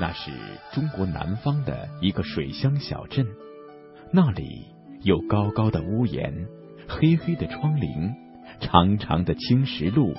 [0.00, 0.30] 那是
[0.72, 3.26] 中国南方的一个水乡小镇，
[4.12, 4.66] 那里
[5.02, 6.46] 有高高的屋檐、
[6.88, 8.12] 黑黑的窗棂、
[8.60, 10.12] 长长的青石路、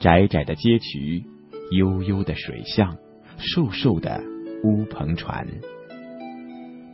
[0.00, 1.24] 窄窄的街渠、
[1.70, 2.96] 悠悠的水巷、
[3.38, 4.20] 瘦瘦的
[4.64, 5.46] 乌篷船。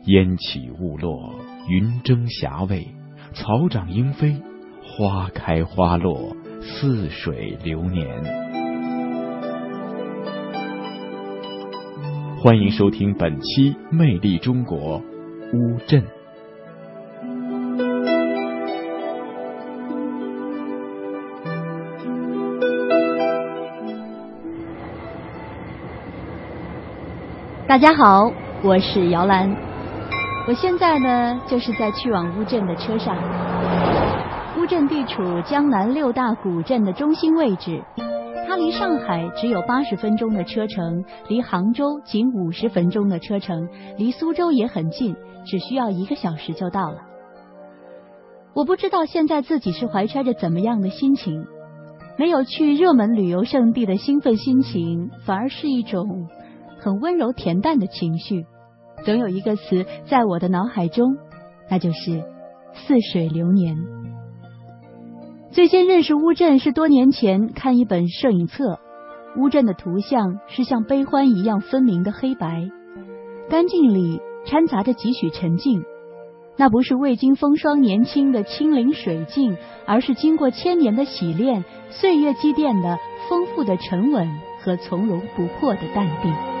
[0.05, 2.87] 烟起雾落，云蒸霞蔚，
[3.33, 4.39] 草长莺飞，
[4.83, 8.58] 花开花落，似水流年。
[12.41, 15.01] 欢迎收听本期《魅力中国》
[15.51, 16.01] 乌镇。
[27.67, 28.31] 大家好，
[28.63, 29.53] 我是姚兰。
[30.47, 33.17] 我现在呢，就是在去往乌镇的车上。
[34.57, 37.83] 乌镇地处江南六大古镇的中心位置。
[38.49, 46.97] 它离上海只有八十分钟的车程，离杭州仅五十分钟的车程，离苏州也很近，只需要一个小时就到了。
[48.55, 51.45] 我不知道现在自己是怀揣着怎么样的心情，
[52.17, 56.27] 没有去热门旅游胜地的兴奋心情，反而是一种
[56.79, 58.47] 很温柔恬淡的情绪。
[59.05, 61.17] 总有一个词在我的脑海中，
[61.69, 62.23] 那就是
[62.73, 63.77] 似水流年。
[65.51, 68.79] 最先认识乌镇是多年前看一本摄影册，
[69.35, 72.69] 乌镇的图像是像悲欢一样分明的黑白，
[73.49, 75.83] 干净里掺杂着几许沉静。
[76.55, 84.29] 那不是未经风霜年轻的清灵水镜，而是经过千年的洗练、岁月积淀的丰富的沉稳
[84.61, 86.58] 和从容不迫的淡定。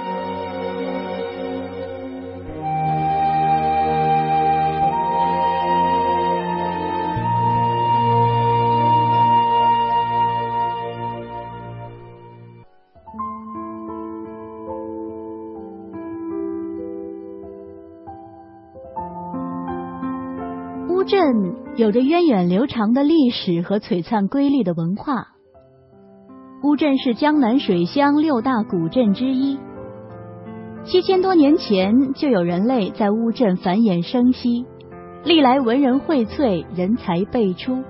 [21.09, 25.29] 镇有着源远流长的历史和璀璨瑰丽的文化。
[26.61, 29.57] 乌镇是江南水乡六大古镇之一。
[30.83, 34.67] 七千多年前就有人类在乌镇繁衍生息，
[35.23, 37.83] 历来文人荟萃，人才辈出。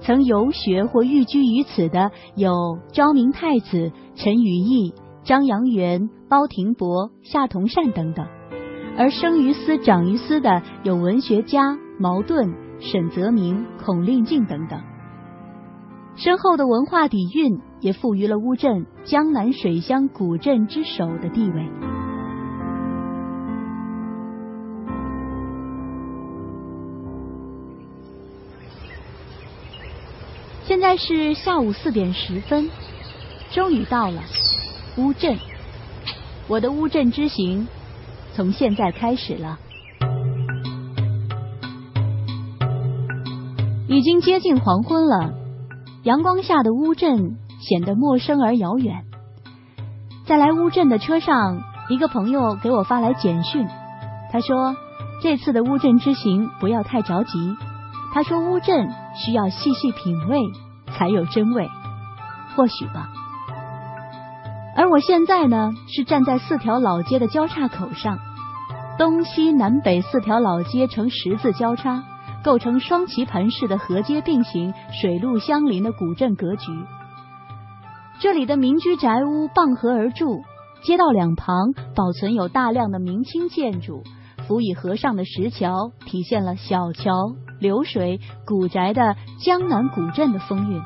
[0.00, 8.24] 曾游学或寓居于此的有昭明太子、陈与义、张阳元、包廷博、夏同善等等。
[8.96, 12.61] 而生于斯、长于斯的有文学家茅盾。
[12.84, 14.82] 沈泽明、孔令敬等等，
[16.16, 21.64] 深厚的文化底蕴也赋予了乌镇江南水乡古镇之首的地位。
[30.64, 32.68] 现在是下午四点十分，
[33.52, 34.20] 终于到了
[34.96, 35.38] 乌镇，
[36.48, 37.68] 我的乌镇之行
[38.32, 39.56] 从现在开始了。
[43.88, 45.34] 已经接近黄昏了，
[46.04, 49.04] 阳光下的乌镇显得陌生而遥远。
[50.24, 53.66] 在来乌镇的车上，一个朋友给我发来简讯，
[54.30, 54.76] 他说
[55.20, 57.56] 这次的乌镇之行不要太着急。
[58.14, 60.38] 他说乌镇需要细细品味
[60.96, 61.68] 才有真味，
[62.54, 63.08] 或许吧。
[64.76, 68.18] 而我现在呢，是站在四条老街的交叉口上，
[68.96, 72.04] 东西南北四条老街呈十字交叉。
[72.44, 76.72] 构成双棋盘式的河街并行、水陆相邻的古镇格局。
[78.20, 80.42] 这里的民居宅屋傍河而筑，
[80.84, 84.02] 街道两旁保存有大量的明清建筑，
[84.46, 87.12] 辅以河上的石桥，体现了小桥
[87.60, 90.80] 流水、古宅的江南古镇的风韵。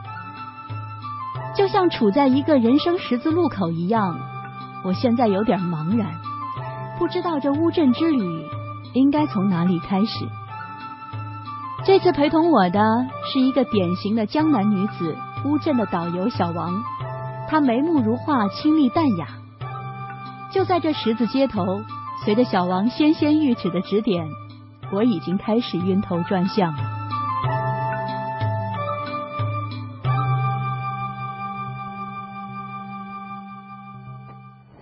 [1.54, 4.18] 就像处在一个人生十字路口一样，
[4.84, 6.06] 我现在有点茫然，
[6.98, 8.44] 不知道这乌镇之旅
[8.92, 10.26] 应该从哪里开始。
[11.86, 12.80] 这次陪同我的
[13.32, 16.82] 是一个典型的江南女子，乌镇的导游小王。
[17.48, 19.28] 她眉目如画，清丽淡雅。
[20.52, 21.64] 就在这十字街头，
[22.24, 24.26] 随着小王纤纤玉指的指点，
[24.92, 26.74] 我已经开始晕头转向。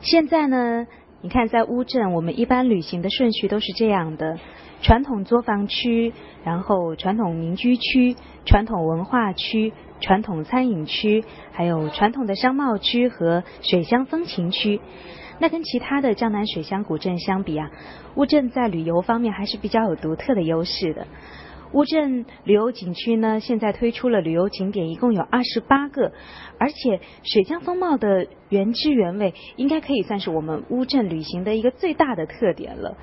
[0.00, 0.86] 现在呢？
[1.24, 4.38] 你看，在乌镇，我们一般旅行的顺序都是这样的：
[4.82, 6.12] 传统作坊区，
[6.44, 9.72] 然后传统民居区、传统文化区、
[10.02, 14.82] 传统餐饮区，还有传统的商贸区和水乡风情区。
[15.38, 17.70] 那跟其他的江南水乡古镇相比啊，
[18.16, 21.06] 乌镇在旅游方面还是比较有独特的优势的。
[21.74, 26.12] 乌镇旅游景区呢，现在推出了旅游景点，一共有二十八个，
[26.56, 32.96] 而且水乡风貌的原汁原味，应该可以算是我们乌镇旅行的一个最大的特点了。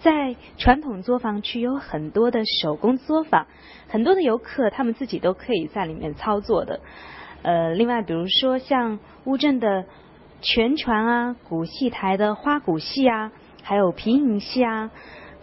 [0.00, 3.46] 在传统作坊区有很多的手工作坊，
[3.88, 6.80] 很多的游客他们自己都可以在里面操作的。
[7.40, 9.86] 呃，另外比如说像乌镇的
[10.42, 13.32] 全船啊、古戏台的花鼓戏啊，
[13.62, 14.90] 还有皮影戏啊。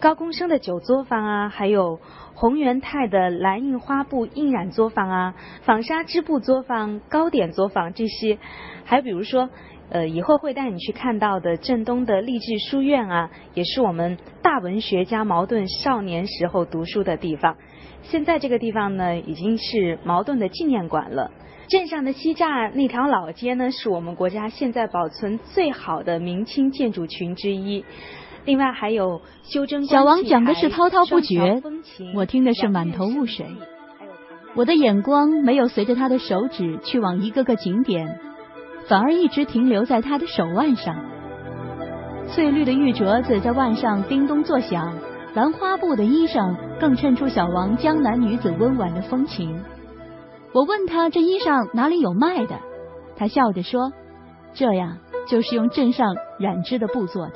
[0.00, 2.00] 高公生的酒作坊啊，还有
[2.32, 8.38] 洪元泰的蓝印花布印染作坊啊，纺纱织布作坊、糕点作坊这些，
[8.86, 9.50] 还有比如说，
[9.90, 17.58] 呃，以后会带你去看到的镇东的励志书院啊，也是我们大文学家茅盾少年时候读书的地方。
[18.00, 21.30] 现在这个地方呢，已经是茅盾的纪念馆了。
[21.68, 27.84] 镇上的西栅那条老街呢，是我们国家现在保存最好的明清建筑群之一。
[28.44, 31.62] 另外还有修真小王讲的是滔滔不绝，
[32.14, 33.46] 我听的是满头雾水。
[34.54, 38.18] 我的眼光没有随着他的手指去往一个个景点，
[38.88, 40.96] 反而一直停留在他的手腕上。
[42.28, 44.94] 翠绿的玉镯子在腕上叮咚作响，
[45.34, 49.62] 兰花布的衣裳更衬出小王江南女子温婉的风情。
[50.52, 52.58] 我问他这衣裳哪里有卖的，
[53.16, 53.92] 他笑着说
[54.54, 54.98] ：“这样
[55.28, 57.34] 就是用镇上染织的布做的。”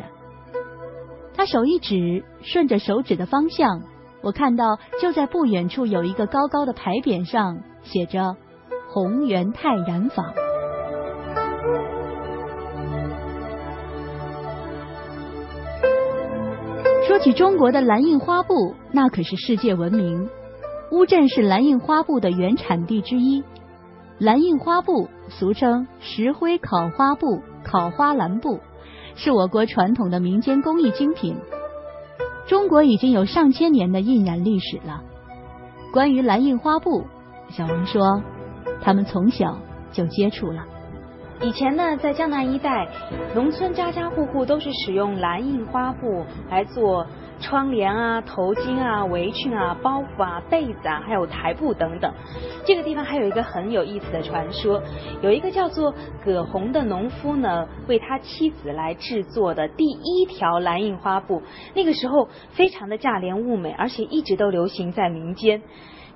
[1.37, 3.83] 他手一指，顺着手指的方向，
[4.23, 8.37] 我看到就在不远处有一个高高的牌匾，上写着
[8.89, 10.33] “宏源泰染坊”。
[17.07, 20.29] 说起中国的蓝印花布，那可是世界闻名。
[20.91, 23.43] 乌镇是蓝印花布的原产地之一。
[24.19, 28.61] 蓝印花布俗称石灰烤花布、烤花蓝布。
[29.17, 31.37] 是我国传统的民间工艺精品。
[32.47, 35.03] 中国已经有上千年的印染历史了。
[35.93, 37.05] 关于蓝印花布，
[37.51, 38.23] 小王说，
[38.83, 39.59] 他们从小
[39.93, 40.65] 就接触了。
[41.41, 42.89] 以前呢，在江南一带，
[43.35, 47.07] 农村家家户户都是使用蓝印花布来做。
[47.41, 52.11] 窗帘啊、头巾啊、围裙啊、包袱啊、被子啊，还有台布等等。
[52.65, 54.81] 这个地方还有一个很有意思的传说，
[55.21, 55.93] 有一个叫做
[56.25, 61.43] 葛洪的农夫呢，为他妻子来制作的第一条蓝印花布，
[61.75, 65.61] 那个时候非常的价廉物美，而且一直都流行在民间。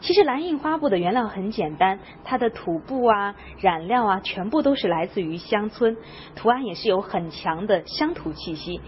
[0.01, 5.97] 其实蓝印花布的原料很简单，它的土布啊、染料啊，全部都是来自于乡村，
[6.37, 8.81] 图案也是有很强的乡土气息。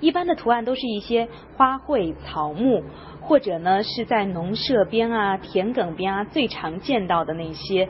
[0.00, 2.82] 一般的图案都是一些花卉、草木，
[3.20, 7.88] 或者呢是在农舍边啊、田埂边啊最常见到的那些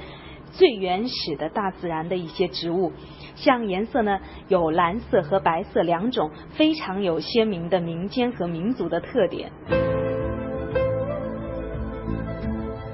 [0.51, 2.93] 最原始的大自然的一些植物。
[3.37, 4.19] 像颜色呢
[4.49, 9.53] 有蓝色和白色两种，非常有鲜明的民间和民族的特点。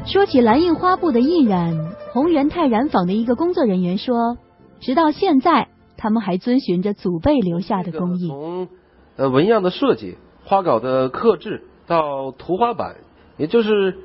[0.07, 4.39] 说起蓝印花布的印染，宏源泰染坊的一个工作人员说，
[4.79, 5.67] 直到现在
[5.97, 8.29] 他们还遵循着祖辈留下的工艺。
[8.29, 8.69] 从
[9.17, 12.95] 呃，纹样的设计、花稿的刻制到涂花板，
[13.37, 13.99] 也就是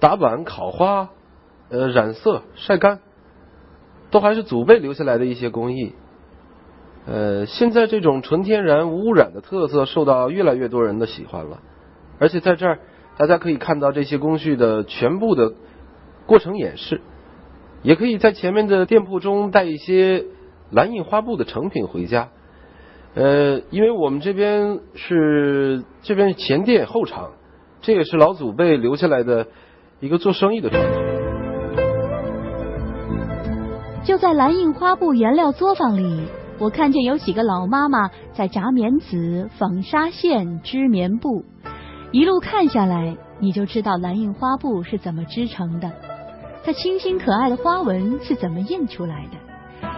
[0.00, 1.10] 打板、烤花、
[1.68, 3.00] 呃染色、晒干，
[4.10, 5.92] 都还是祖辈留下来的一些工艺。
[7.06, 11.58] 呃，现在这种纯天然无污染的特色受到越来越多人的喜欢了，
[12.18, 12.78] 而且在这儿
[13.18, 15.52] 大家可以看到这些工序的全部的
[16.26, 17.00] 过程演示，
[17.82, 20.24] 也可以在前面的店铺中带一些
[20.70, 22.30] 蓝印花布的成品回家。
[23.14, 27.32] 呃，因为我们这边是这边前店后厂，
[27.82, 29.48] 这也是老祖辈留下来的
[30.00, 31.02] 一个做生意的传统。
[34.04, 36.22] 就在蓝印花布原料作坊里，
[36.58, 41.44] 我看见有几个老妈妈在炸棉籽、纺纱线、织棉布，
[42.12, 45.90] 一路看下来，你就知道蓝印花布是怎么织成的，
[46.62, 49.88] 它清新可爱的花纹是怎么印出来的。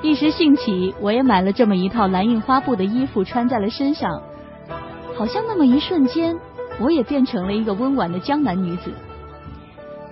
[0.00, 4.22] 一时兴起，我也买了这么一套蓝印花布的衣服，穿在了身上。
[5.14, 6.34] 好像那么一瞬间，
[6.80, 8.90] 我也变成了一个温婉的江南女子。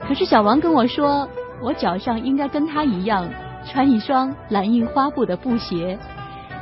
[0.07, 1.27] 可是小王跟我说，
[1.63, 3.27] 我脚上应该跟他一样，
[3.65, 5.99] 穿一双蓝印花布的布鞋，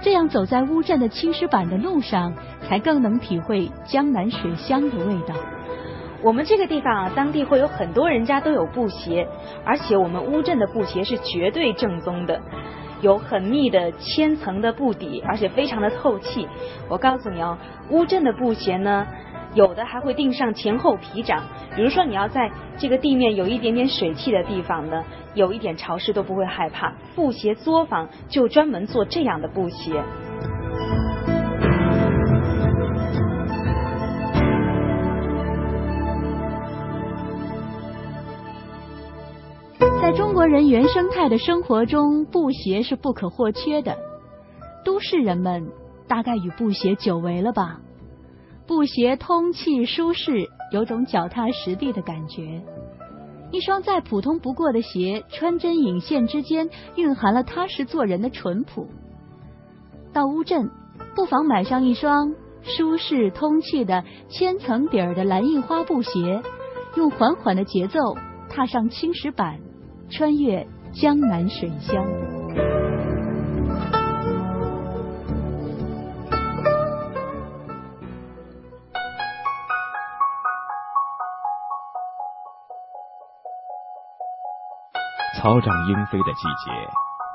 [0.01, 2.33] 这样走在乌镇的青石板的路上，
[2.69, 5.35] 才更能体会江南水乡的味道。
[6.21, 9.27] 我们这个地方啊，当地会有很多人家都有布鞋，
[9.65, 12.41] 而且我们乌镇的布鞋是绝对正宗的。
[13.01, 16.49] 有很密的千层的布底，而且非常的透气。
[16.89, 17.57] 我告诉你哦，
[17.91, 19.07] 乌镇的布鞋呢，
[19.55, 21.45] 有的还会钉上前后皮掌。
[21.77, 26.93] 比如说你要在这个地面有一点点水汽的地方呢，有一点潮湿都不会害怕。
[27.15, 30.03] 布鞋作坊就专门做这样的布鞋。
[40.38, 43.99] 国人原生态的生活中，布鞋是不可或缺的。
[44.85, 45.68] 都市人们
[46.07, 47.80] 大概与布鞋久违了吧？
[48.64, 52.62] 布鞋通气舒适，有种脚踏实地的感觉。
[53.50, 58.87] 一双再普通不过的鞋，穿针引线之间蕴含了踏实做人的淳朴。
[60.12, 60.71] 到乌镇，
[61.16, 66.40] 不妨买上一双舒适通气的千层底儿的蓝印花布鞋，
[66.95, 67.99] 用缓缓的节奏
[68.49, 69.59] 踏上青石板，
[70.11, 72.05] 穿越江南水乡。
[85.37, 86.73] 草长莺飞的季节，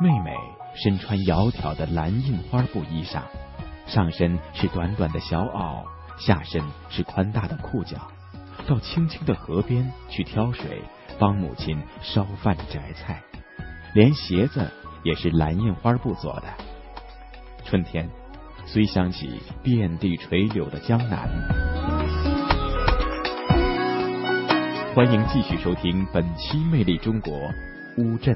[0.02, 0.36] 妹妹
[0.76, 3.22] 身穿窈窕的蓝印花布衣裳，
[3.86, 5.84] 上身是短短的小袄，
[6.18, 7.98] 下身是宽大的裤脚，
[8.68, 10.82] 到清清的河边去挑水，
[11.20, 13.22] 帮母亲烧饭摘菜，
[13.94, 14.70] 连鞋子
[15.04, 16.44] 也是蓝印花布做的。
[17.66, 18.10] 春天，
[18.66, 21.30] 虽想起遍地垂柳的江南，
[24.96, 27.34] 欢迎继续收听本期《魅力中国》。
[27.98, 28.36] 乌镇。